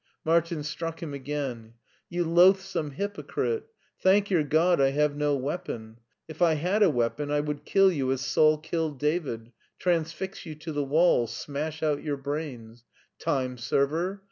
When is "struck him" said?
0.63-1.13